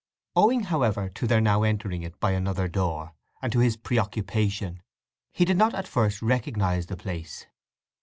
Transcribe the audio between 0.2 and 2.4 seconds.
Owing, however, to their now entering it by